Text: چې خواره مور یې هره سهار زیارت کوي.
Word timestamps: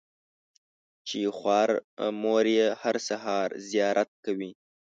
چې 1.07 1.19
خواره 1.37 1.75
مور 2.21 2.45
یې 2.57 2.67
هره 2.81 3.01
سهار 3.09 3.49
زیارت 3.69 4.09
کوي. 4.25 4.51